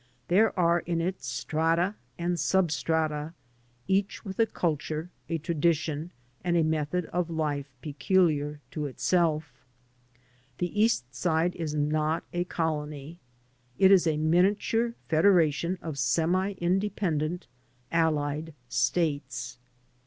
[0.29, 3.35] There are in it strata and sub strata,
[3.87, 6.09] each with a culture, a tradition,
[6.43, 9.63] and a method of life peculiar to itself.
[10.57, 13.19] The East Side is not a colony;
[13.77, 17.45] it is a miniature federation of semi independent,
[17.91, 19.59] allied states.